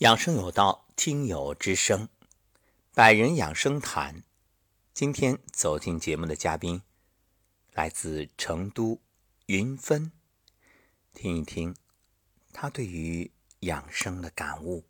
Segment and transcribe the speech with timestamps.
[0.00, 2.10] 养生有道，听友之声，
[2.92, 4.22] 百人养生谈。
[4.92, 6.82] 今天走进节目的嘉宾
[7.72, 9.00] 来自成都
[9.46, 10.12] 云芬，
[11.14, 11.74] 听一听
[12.52, 14.86] 他对于养生的感悟。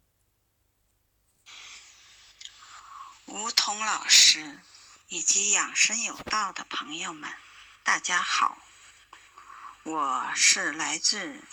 [3.27, 4.59] 吴桐老师
[5.07, 7.31] 以及养生有道的朋友们，
[7.85, 8.59] 大家好，
[9.85, 11.45] 我是来自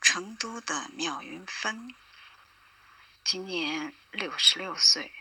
[0.00, 1.94] 成都的妙云芬。
[3.30, 5.12] 今年六十六岁，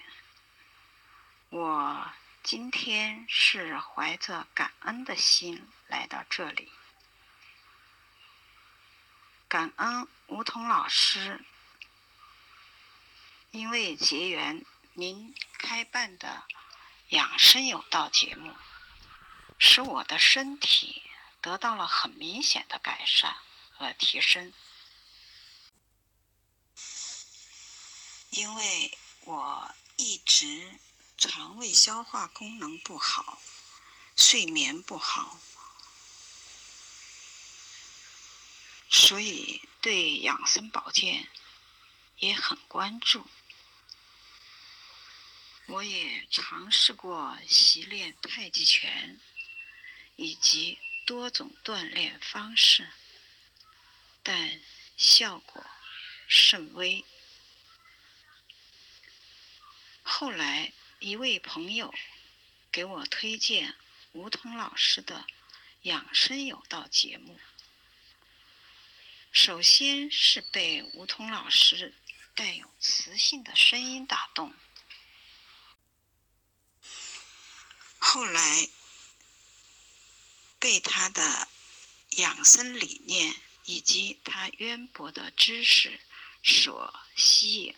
[1.50, 2.10] 我
[2.42, 6.72] 今天是怀着感恩的心来到这里，
[9.50, 11.44] 感恩吴桐老师，
[13.52, 16.44] 因为结缘您开办的
[17.10, 18.56] 养生有道节目，
[19.60, 21.04] 使我的身体
[21.42, 23.36] 得到了很明显的改善
[23.72, 24.54] 和提升。
[28.30, 30.80] 因为我一直
[31.18, 33.42] 肠胃消化功能不好，
[34.16, 35.40] 睡眠不好，
[38.90, 41.28] 所以对养生保健
[42.18, 43.26] 也很关注。
[45.68, 49.20] 我也尝试过习练太极拳
[50.16, 52.90] 以及多种锻炼方式，
[54.22, 54.62] 但
[54.96, 55.66] 效果
[56.28, 57.04] 甚微。
[60.10, 61.94] 后来，一位朋友
[62.72, 63.76] 给我推荐
[64.14, 65.16] 吴桐老师的
[65.82, 67.38] 《养生有道》节目。
[69.34, 71.94] 首先是被吴桐老师
[72.34, 74.56] 带有磁性的声音打动，
[78.00, 78.70] 后来
[80.58, 81.50] 被他的
[82.12, 86.00] 养生理念以及他渊博的知识
[86.42, 87.76] 所吸引。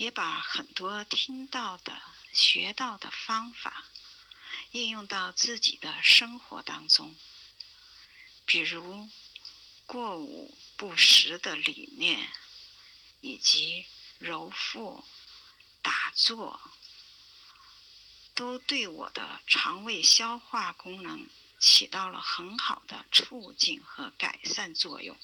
[0.00, 2.00] 也把很多听到的、
[2.32, 3.84] 学到的方法
[4.70, 7.14] 应用到自己的生活当中，
[8.46, 9.10] 比如
[9.84, 12.32] 过午不食的理念，
[13.20, 13.84] 以及
[14.18, 15.04] 揉腹、
[15.82, 16.58] 打坐，
[18.34, 21.28] 都对我的肠胃消化功能
[21.58, 25.14] 起到了很好的促进和改善作用。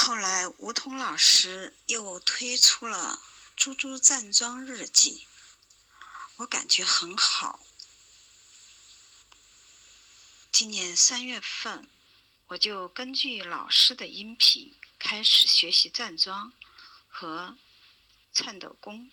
[0.00, 3.20] 后来，吴桐老师又推出了
[3.56, 5.26] 《猪猪站桩日记》，
[6.36, 7.60] 我感觉很好。
[10.52, 11.90] 今年三月份，
[12.46, 16.52] 我就根据老师的音频开始学习站桩
[17.08, 17.58] 和
[18.32, 19.10] 颤抖功，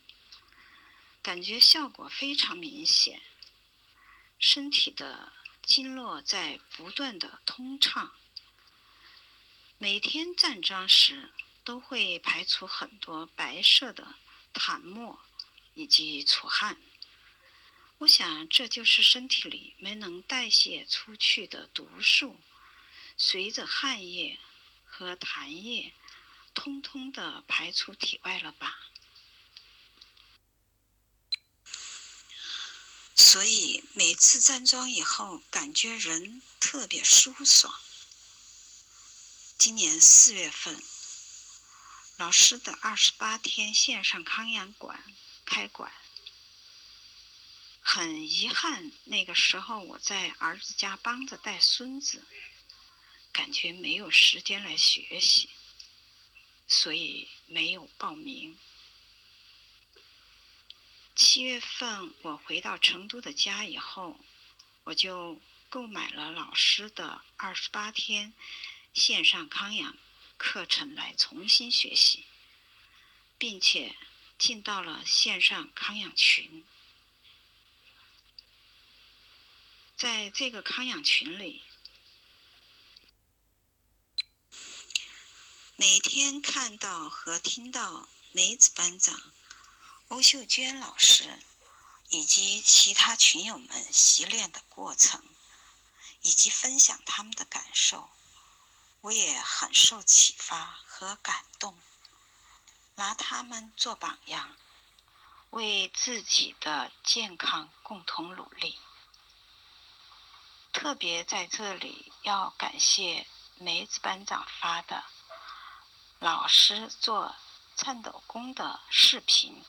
[1.23, 3.22] 感觉效果非常明显，
[4.38, 8.16] 身体的经络在不断的通畅。
[9.77, 11.33] 每天站桩时，
[11.65, 14.15] 都会排出很多白色的
[14.53, 15.19] 痰沫
[15.73, 16.77] 以及出汗。
[17.97, 22.39] 我想，这就是身体里没能代谢出去的毒素，
[23.17, 24.39] 随着汗液
[24.85, 25.93] 和痰液，
[26.53, 28.79] 通通的排出体外了吧。
[33.13, 37.77] 所以每次站桩以后，感觉人特别舒爽。
[39.57, 40.83] 今年四月份，
[42.17, 45.01] 老师的二十八天线上康养馆
[45.45, 45.91] 开馆。
[47.79, 52.23] 很遗憾，那个时候我在儿子家帮着带孙子，
[53.31, 55.49] 感觉没有时间来学习，
[56.67, 58.57] 所以没有报名。
[61.16, 64.19] 七月份我回到成都的家以后，
[64.83, 68.33] 我就购买了老师的二十八天。
[68.95, 69.97] 线上康养
[70.38, 72.25] 课程来重新学习，
[73.38, 73.94] 并且
[74.39, 76.66] 进到了线上康养群。
[79.97, 81.61] 在这个康养群里，
[85.75, 89.34] 每天看到和听到梅子班长、
[90.08, 91.37] 欧秀娟老师
[92.09, 95.22] 以及其他群友们习练的过程，
[96.22, 98.09] 以及分享他们的感受。
[99.05, 101.78] 我也很受启发和感动，
[102.96, 104.57] 拿他们做榜样，
[105.52, 108.79] 为自己的健康共同努力。
[110.73, 113.28] 特别在这里要感谢
[113.59, 115.03] 梅子班长发的
[116.17, 117.35] 老师做
[117.75, 119.63] 颤抖功的视频，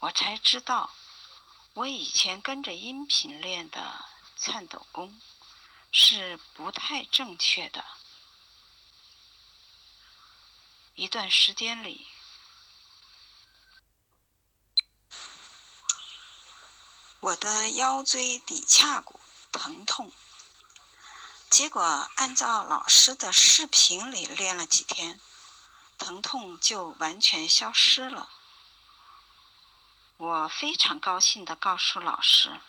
[0.00, 0.90] 我才知道，
[1.72, 4.04] 我以前跟着音频练的
[4.36, 5.18] 颤抖功。
[5.92, 7.84] 是不太正确的，
[10.94, 12.06] 一段时间里，
[17.20, 19.18] 我的腰椎骶髂骨
[19.50, 20.12] 疼痛。
[21.48, 21.82] 结果
[22.16, 25.20] 按照老师的视频里练了几天，
[25.96, 28.28] 疼痛就完全消失了。
[30.18, 32.60] 我非常高兴地告诉老师，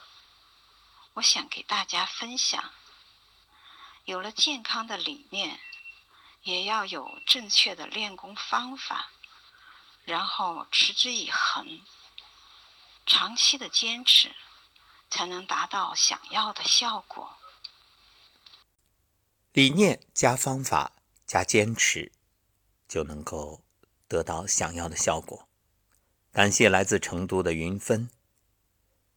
[1.14, 2.72] 我想给大家分享，
[4.08, 5.60] 有了健康的理念。
[6.44, 9.12] 也要有正确的练功方法，
[10.06, 11.82] 然后持之以恒，
[13.06, 14.34] 长期的坚持，
[15.10, 17.38] 才能达到想要的效果。
[19.52, 20.94] 理念加方法
[21.26, 22.14] 加坚持，
[22.88, 23.62] 就能够
[24.08, 25.50] 得到想要的效果。
[26.32, 28.10] 感谢来自成都的云芬，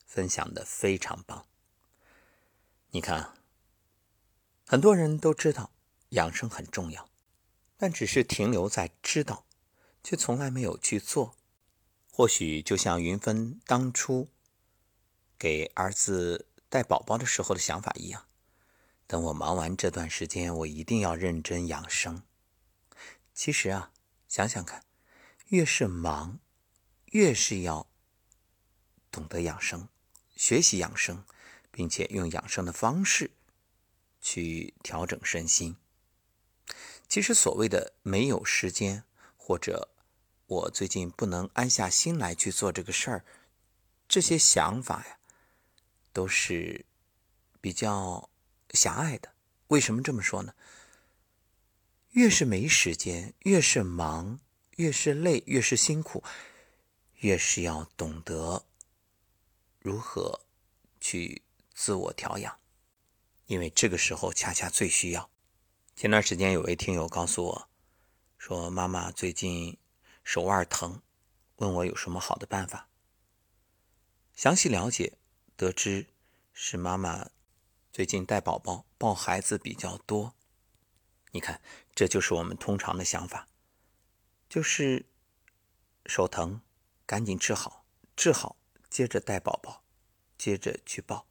[0.04, 1.46] 分享的非常棒。
[2.88, 3.39] 你看，
[4.70, 5.72] 很多人都知道
[6.10, 7.10] 养生很重要。
[7.76, 9.44] 但只是停留在知道，
[10.04, 11.34] 却从来没有去做。
[12.12, 14.28] 或许就像云芬当初
[15.36, 18.26] 给儿子带宝宝的时候的想法一样：
[19.08, 22.22] 等我忙完这段时间，我一定要认真养生。
[23.34, 23.90] 其实啊，
[24.28, 24.84] 想想看，
[25.48, 26.38] 越是忙，
[27.06, 27.88] 越是要
[29.10, 29.88] 懂得养生，
[30.36, 31.24] 学习养生，
[31.72, 33.32] 并且用养生的方式
[34.20, 35.76] 去调整身心。
[37.08, 39.04] 其实所谓的没有时间，
[39.36, 39.88] 或者
[40.46, 43.24] 我最近不能安下心来去做这个事儿，
[44.08, 45.18] 这些想法呀，
[46.12, 46.84] 都是
[47.60, 48.30] 比较
[48.72, 49.32] 狭隘的。
[49.68, 50.54] 为什么这么说呢？
[52.12, 54.38] 越是没时间，越是忙，
[54.76, 56.22] 越是累，越是辛苦，
[57.20, 58.64] 越是要懂得
[59.78, 60.40] 如何
[61.00, 61.42] 去
[61.72, 62.59] 自我调养，
[63.50, 65.28] 因为这个时候恰恰最需要。
[65.96, 67.68] 前段时间有位听友告诉我，
[68.38, 69.76] 说妈妈最近
[70.22, 71.02] 手腕疼，
[71.56, 72.88] 问我有什么好的办法。
[74.36, 75.18] 详细了解
[75.56, 76.06] 得知，
[76.52, 77.28] 是妈妈
[77.92, 80.32] 最近带宝宝抱孩子比较多。
[81.32, 81.60] 你看，
[81.92, 83.48] 这就是我们通常的想法，
[84.48, 85.06] 就是
[86.06, 86.60] 手疼
[87.04, 88.54] 赶紧治好，治好
[88.88, 89.82] 接着带宝宝，
[90.38, 91.26] 接着去抱。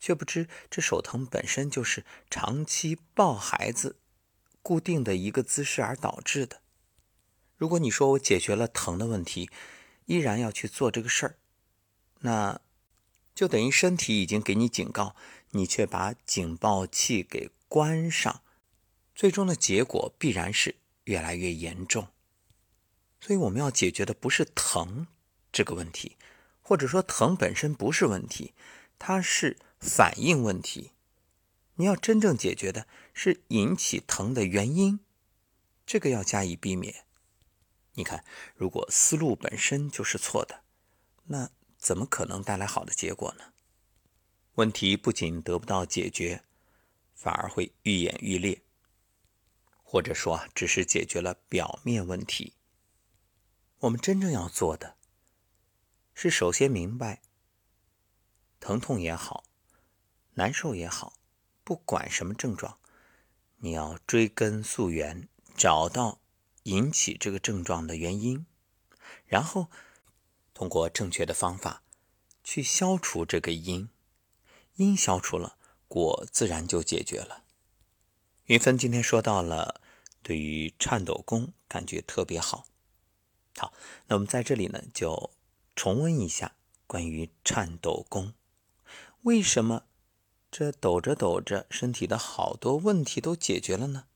[0.00, 3.96] 却不知这手疼本身就是长期抱孩子
[4.62, 6.62] 固定的一个姿势而导致的。
[7.58, 9.50] 如果你说我解决了疼的问题，
[10.06, 11.36] 依然要去做这个事儿，
[12.20, 12.60] 那
[13.34, 15.14] 就等于身体已经给你警告，
[15.50, 18.42] 你却把警报器给关上，
[19.14, 22.08] 最终的结果必然是越来越严重。
[23.20, 25.06] 所以我们要解决的不是疼
[25.52, 26.16] 这个问题，
[26.62, 28.54] 或者说疼本身不是问题，
[28.98, 29.58] 它是。
[29.80, 30.92] 反应问题，
[31.76, 35.00] 你要真正解决的是引起疼的原因，
[35.86, 37.06] 这个要加以避免。
[37.94, 38.22] 你看，
[38.54, 40.62] 如果思路本身就是错的，
[41.24, 43.52] 那怎么可能带来好的结果呢？
[44.56, 46.44] 问题不仅得不到解决，
[47.14, 48.62] 反而会愈演愈烈，
[49.82, 52.52] 或者说只是解决了表面问题。
[53.78, 54.96] 我们真正要做的，
[56.14, 57.22] 是首先明白，
[58.60, 59.44] 疼痛也好。
[60.40, 61.12] 难受也好，
[61.64, 62.78] 不管什么症状，
[63.58, 66.22] 你要追根溯源，找到
[66.62, 68.46] 引起这个症状的原因，
[69.26, 69.68] 然后
[70.54, 71.82] 通过正确的方法
[72.42, 73.90] 去消除这个因，
[74.76, 77.44] 因消除了，果自然就解决了。
[78.46, 79.82] 云芬今天说到了
[80.22, 82.64] 对于颤抖功感觉特别好，
[83.58, 83.74] 好，
[84.06, 85.32] 那我们在这里呢就
[85.76, 86.56] 重温一下
[86.86, 88.32] 关于颤抖功，
[89.24, 89.84] 为什么？
[90.50, 94.06] 这抖着抖着，身体的好多问题都解决了呢。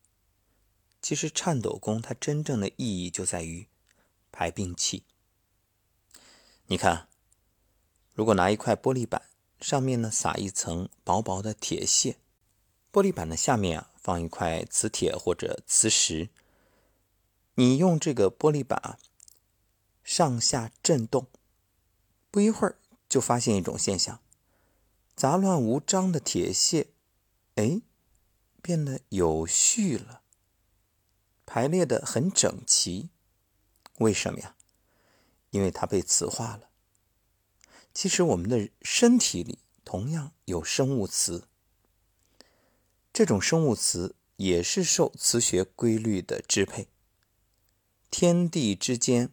[1.01, 3.69] 其实颤抖功它真正的意义就在于
[4.33, 5.05] 排病气。
[6.67, 7.09] 你看，
[8.15, 9.23] 如果拿一块玻璃板，
[9.61, 12.17] 上面呢撒一层薄薄的铁屑，
[12.91, 16.31] 玻璃板的下面啊放一块磁铁或者磁石，
[17.55, 18.99] 你用这个玻璃板啊
[20.03, 21.29] 上下震动，
[22.31, 24.19] 不一会儿就发现一种现象。
[25.17, 26.89] 杂乱无章的铁屑，
[27.55, 27.83] 哎，
[28.61, 30.23] 变得有序了，
[31.47, 33.11] 排列的很整齐。
[33.99, 34.57] 为什么呀？
[35.51, 36.69] 因为它被磁化了。
[37.93, 41.47] 其实我们的身体里同样有生物磁，
[43.13, 46.89] 这种生物磁也是受磁学规律的支配。
[48.11, 49.31] 天地之间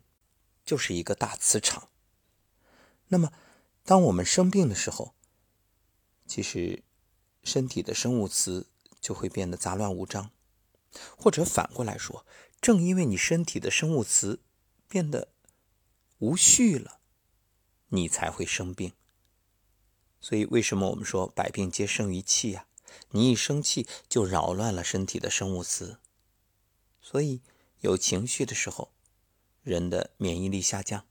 [0.64, 1.90] 就是一个大磁场。
[3.08, 3.34] 那么，
[3.84, 5.16] 当我们生病的时候，
[6.34, 6.82] 其实，
[7.44, 8.68] 身体的生物磁
[9.02, 10.32] 就会变得杂乱无章，
[11.18, 12.26] 或者反过来说，
[12.62, 14.40] 正因为你身体的生物磁
[14.88, 15.28] 变得
[16.20, 17.02] 无序了，
[17.90, 18.94] 你才会生病。
[20.22, 22.66] 所以，为什么我们说百病皆生于气呀？
[23.10, 26.00] 你一生气，就扰乱了身体的生物磁。
[27.02, 27.42] 所以，
[27.82, 28.94] 有情绪的时候，
[29.64, 31.06] 人的免疫力下降，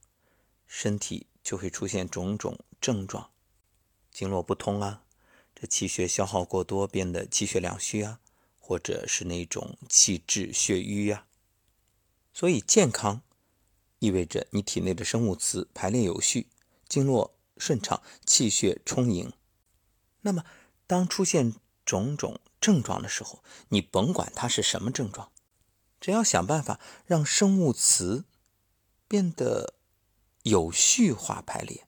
[0.65, 3.29] 身体就会出现种种症状，
[4.11, 5.03] 经络不通啊，
[5.61, 8.19] 这气血消耗过多，变得气血两虚啊，
[8.57, 11.27] 或者是那种气滞血瘀呀。
[12.33, 13.21] 所以，健康
[13.99, 16.47] 意味着你体内的生物磁排列有序，
[16.89, 17.35] 经络。
[17.57, 19.31] 顺畅，气血充盈。
[20.21, 20.43] 那么，
[20.87, 21.53] 当出现
[21.85, 25.31] 种种症状的时候，你甭管它是什么症状，
[25.99, 28.25] 只要想办法让生物磁
[29.07, 29.75] 变得
[30.41, 31.85] 有序化排列，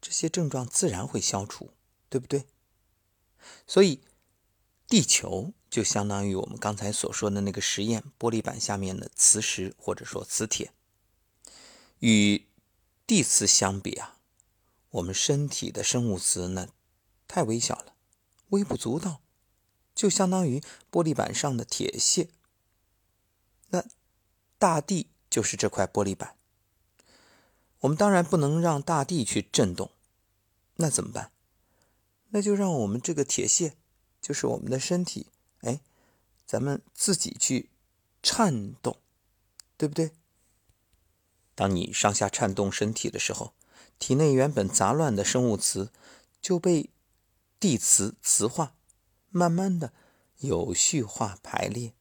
[0.00, 1.72] 这些症状自然会消除，
[2.08, 2.46] 对不对？
[3.66, 4.00] 所以，
[4.88, 10.72] 地球就相当于我们刚才所说的那个实验玻璃板下面的磁石，或者说磁铁，
[11.98, 12.46] 与
[13.06, 14.18] 地磁相比啊。
[14.90, 16.68] 我们身体的生物磁呢，
[17.28, 17.94] 太微小了，
[18.48, 19.20] 微不足道，
[19.94, 22.28] 就相当于玻璃板上的铁屑。
[23.68, 23.84] 那
[24.58, 26.36] 大地就是这块玻璃板，
[27.80, 29.90] 我们当然不能让大地去震动，
[30.76, 31.30] 那怎么办？
[32.30, 33.76] 那就让我们这个铁屑，
[34.20, 35.26] 就是我们的身体，
[35.60, 35.80] 哎，
[36.46, 37.70] 咱们自己去
[38.22, 38.98] 颤动，
[39.76, 40.12] 对不对？
[41.54, 43.52] 当你上下颤动身体的时候。
[43.98, 45.90] 体内原本杂乱的生物磁
[46.42, 46.90] 就被
[47.58, 48.74] 地磁磁化，
[49.30, 49.94] 慢慢的
[50.40, 51.94] 有序化排列。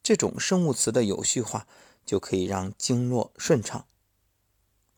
[0.00, 1.66] 这种生物磁的有序化
[2.06, 3.88] 就可以让经络顺畅。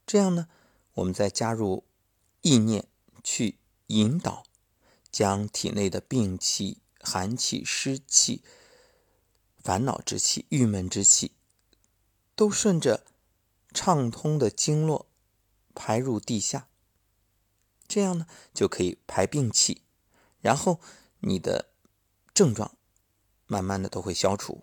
[0.06, 0.48] 这样呢，
[0.92, 1.84] 我们再加入
[2.42, 2.86] 意念
[3.22, 4.44] 去引导，
[5.10, 8.42] 将体内的病气、寒气、湿气、
[9.58, 11.32] 烦恼之气、郁闷之气，
[12.36, 13.04] 都顺着
[13.72, 15.06] 畅通的经络。
[15.76, 16.68] 排入地下，
[17.88, 19.82] 这样呢就可以排病气，
[20.40, 20.78] 然后
[21.18, 21.68] 你的
[22.32, 22.76] 症状
[23.48, 24.62] 慢慢的都会消除。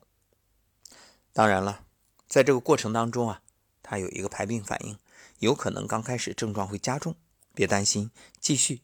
[1.34, 1.86] 当然了，
[2.30, 3.42] 在这个过程当中啊，
[3.84, 4.98] 它有一个排病反应，
[5.40, 7.18] 有可能刚开始症状会加重，
[7.54, 8.82] 别担心，继续，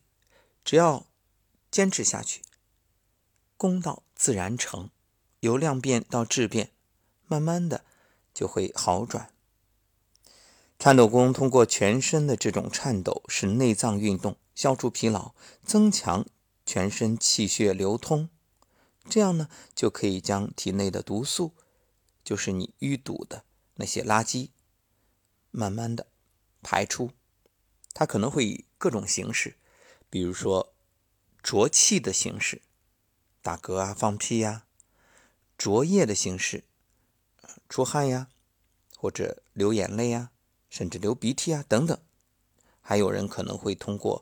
[0.68, 1.06] 只要
[1.72, 2.42] 坚持下去，
[3.56, 4.90] 功到自然成，
[5.40, 6.72] 由量变到质变，
[7.26, 7.86] 慢慢的
[8.34, 9.32] 就会好转。
[10.78, 15.34] 颤抖功通过全身的这种颤抖，使内脏运动，消除疲劳，
[15.64, 16.26] 增强
[16.66, 18.28] 全身气血流通，
[19.10, 21.54] 这样呢，就可以将体内的毒素，
[22.26, 23.46] 就是你淤堵的
[23.76, 24.50] 那些垃圾，
[25.50, 26.08] 慢慢的
[26.62, 27.12] 排出。
[27.94, 29.56] 它可能会以各种形式，
[30.10, 30.74] 比如说
[31.42, 32.62] 浊气的形式，
[33.42, 34.66] 打嗝啊、放屁呀；
[35.58, 36.64] 浊液的形式，
[37.70, 38.30] 出汗呀，
[38.96, 40.32] 或者流眼泪呀。
[40.70, 41.98] 甚至流鼻涕啊等等，
[42.82, 44.22] 还有人可能会通过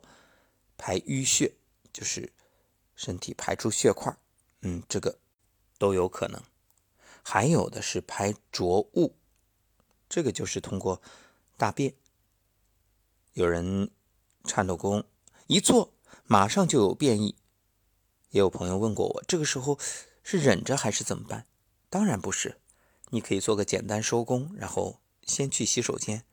[0.78, 1.56] 排淤血，
[1.92, 2.32] 就是
[2.94, 4.16] 身体排出血块，
[4.60, 5.18] 嗯，这个
[5.76, 6.40] 都有可能。
[7.24, 9.16] 还有的是排浊物，
[10.08, 11.02] 这个就是通过
[11.56, 11.96] 大便。
[13.32, 13.90] 有人
[14.44, 15.04] 颤抖功
[15.48, 15.92] 一做，
[16.24, 17.36] 马上就有变异。
[18.30, 19.78] 也有朋友问过我，这个时候
[20.22, 21.46] 是忍着还是怎么办？
[21.88, 22.60] 当然不是，
[23.10, 26.24] 你可以做个简单收工，然后先去洗手间。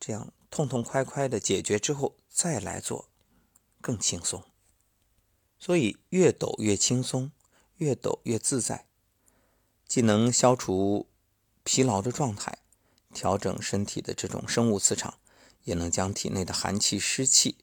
[0.00, 3.08] 这样痛痛快快的解决之后再来做，
[3.80, 4.42] 更轻松。
[5.60, 7.30] 所以越抖越轻松，
[7.76, 8.86] 越抖越自在，
[9.86, 11.06] 既能消除
[11.62, 12.58] 疲劳的状态，
[13.14, 15.14] 调整身体的这种生物磁场，
[15.62, 17.58] 也能将体内的寒气、湿气、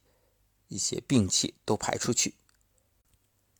[0.70, 2.36] 一些病气都排出去。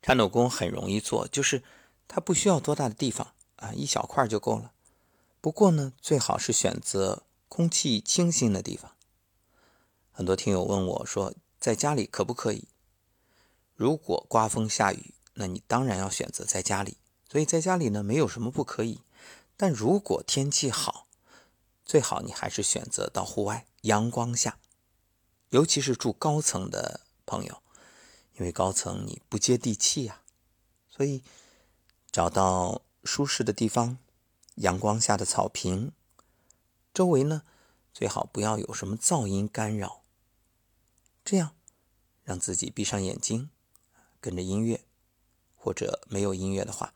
[0.02, 1.62] 颤抖功很容易做，就是
[2.08, 4.72] 它不需要多大的地方啊，一小块就够了。
[5.42, 7.24] 不过呢，最好是选择。
[7.52, 8.92] 空气清新的地方，
[10.12, 12.68] 很多听友问我说，在家里可不可以？
[13.76, 16.98] 如果刮风下雨，那你当然要选择在家里。
[17.28, 19.02] 所以在家里呢，没有什么不可以。
[19.58, 21.08] 但如果天气好，
[21.84, 24.60] 最好你还是选择到户外阳光下，
[25.50, 27.62] 尤其是住高层的朋友，
[28.36, 30.22] 因为高层你不接地气呀。
[30.90, 31.24] 所以
[32.12, 33.98] 找到舒适的地方，
[34.56, 35.92] 阳光下的草坪。
[36.94, 37.44] 周围呢，
[37.94, 40.02] 最好不要有什么噪音干扰，
[41.24, 41.56] 这样
[42.24, 43.50] 让自己闭上眼睛，
[44.20, 44.84] 跟着音乐，
[45.56, 46.94] 或者没有音乐的话，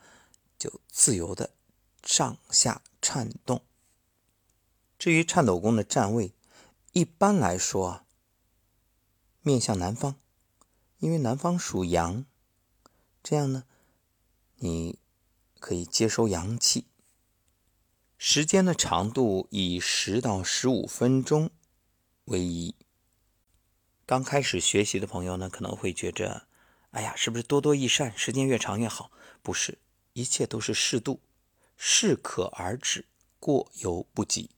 [0.60, 1.52] 就自由的
[2.04, 3.64] 上下颤动。
[5.00, 6.34] 至于颤抖功的站位，
[6.92, 8.03] 一般来说啊，
[9.46, 10.16] 面向南方，
[11.00, 12.26] 因为南方属阳，
[13.22, 13.66] 这样呢，
[14.56, 14.98] 你
[15.60, 16.88] 可以接收阳气，
[18.18, 21.52] 时间的长度以十到十五分钟
[22.24, 22.74] 为宜。
[24.06, 26.48] 刚开始学习的朋友呢，可能会觉着，
[26.92, 29.12] 哎呀，是不是多多益善，时间越长越好？
[29.42, 29.80] 不是，
[30.14, 31.20] 一切都是适度，
[31.76, 33.08] 适可而止，
[33.42, 34.52] 过犹不及。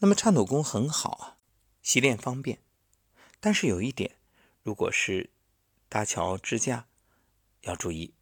[0.00, 1.38] 那么颤抖功很好啊，
[1.82, 2.58] 习练方便，
[3.44, 4.16] 但是有一点，
[4.62, 5.28] 如果是
[5.90, 6.86] 搭桥支架，
[7.60, 8.14] 要注意，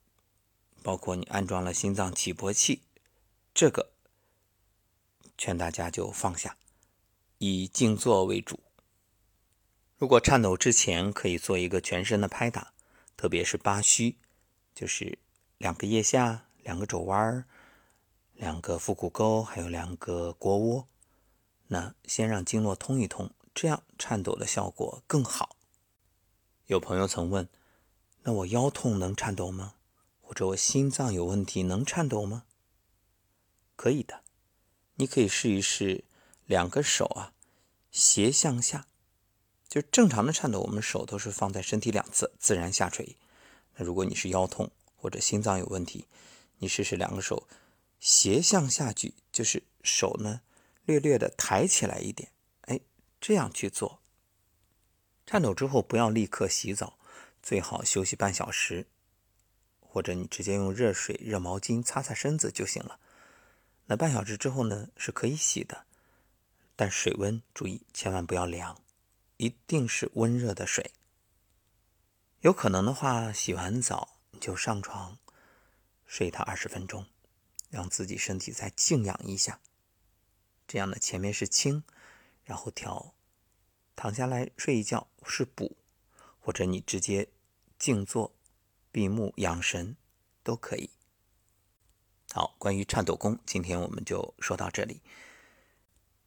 [0.83, 2.83] 包括你安装了心脏起搏器，
[3.55, 3.93] 这个
[5.39, 6.57] 劝大家就放下，
[7.39, 8.59] 以静坐为主。
[9.97, 12.73] 如果颤抖之前，可以做一个全身的拍打，
[13.17, 14.17] 特别是八虚，
[14.75, 15.21] 就是
[15.59, 17.47] 两个腋下、两个肘弯、
[18.35, 20.89] 两个腹股沟，还有两个腘窝。
[21.69, 25.57] 那先让经络通一通，这样颤抖的效果更好。
[26.67, 27.49] 有朋友曾问：
[28.23, 29.75] 那我腰痛能颤抖吗？
[30.21, 32.45] 或者我心脏有问题能颤抖吗？
[33.77, 34.23] 可以的，
[34.95, 36.05] 你可以试一试，
[36.47, 37.35] 两个手啊
[37.91, 38.87] 斜向下，
[39.69, 43.17] 就正常的颤抖，我们手都是放在身体两侧自然下垂。
[43.75, 46.07] 那如果你是腰痛或者心脏有问题，
[46.59, 47.47] 你试试两个手
[47.99, 50.41] 斜向下举，就是手呢。
[50.85, 52.31] 略略的抬起来一点，
[53.23, 54.01] 这样去做。
[55.25, 56.99] 颤抖之后不要立刻洗澡，
[57.41, 58.89] 最好休息半小时，
[59.79, 62.99] 或者你直接用热水、热毛巾擦擦身子就行了。
[63.87, 65.87] 那半小时之后呢，是可以洗的，
[66.75, 68.83] 但水温注意千万不要凉，
[69.37, 70.91] 一定是温热的水。
[72.41, 75.17] 有可能的话，洗完澡你就上床
[76.07, 77.07] 睡它二十分钟，
[77.71, 79.61] 让自己身体再静养一下。
[80.67, 81.85] 这样呢，前面是清，
[82.53, 83.15] 然后调，
[83.97, 85.75] 躺下来睡一觉是补，
[86.39, 87.31] 或者你直接
[87.79, 88.35] 静坐、
[88.91, 89.97] 闭目养神
[90.43, 90.91] 都可以。
[92.35, 95.01] 好，关于颤抖功，今天我们就说到这里。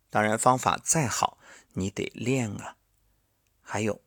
[0.10, 1.38] 当然，方法再好，
[1.73, 2.76] 你得练啊。
[3.62, 4.02] 还有，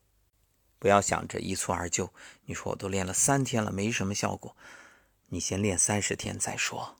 [0.80, 2.12] 不要想着一蹴而就。
[2.46, 4.56] 你说我都练了三天了，没什么效果，
[5.28, 6.96] 你先练三十天再说。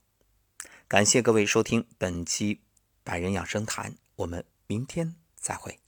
[0.86, 2.60] 感谢各位收听本期。
[3.02, 5.78] 百人养生谈，我们明天再会。